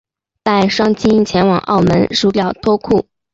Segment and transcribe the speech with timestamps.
[0.41, 3.07] 带双亲前往澳门输到脱裤